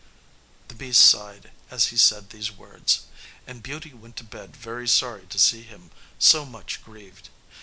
[0.67, 3.01] The beast sighed as he said these words,
[3.45, 7.29] and Beauty went to bed very sorry to see him so much grieved.